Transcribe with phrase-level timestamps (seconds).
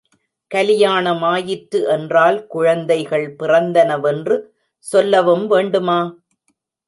[0.51, 4.37] கலியானமாயிற்று என்றால் குழந்தைகள் பிறந்தனவென்று
[4.85, 5.99] சொல்லவும் வேண்டுமா?